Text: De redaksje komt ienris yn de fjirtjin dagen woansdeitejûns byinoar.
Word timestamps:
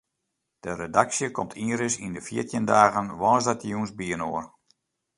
De 0.63 0.71
redaksje 0.79 1.27
komt 1.35 1.53
ienris 1.65 1.95
yn 2.05 2.13
de 2.15 2.21
fjirtjin 2.27 2.65
dagen 2.73 3.07
woansdeitejûns 3.19 3.91
byinoar. 3.99 4.45